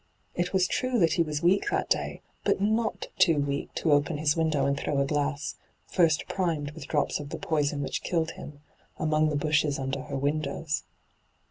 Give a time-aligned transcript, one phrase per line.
[0.33, 4.17] It was true that he was weak that day, but not too weak to open
[4.17, 8.31] his window and throw a glass, first primed with drops of the poison which killed
[8.31, 8.61] him,
[8.97, 10.85] among the bushes under her windows.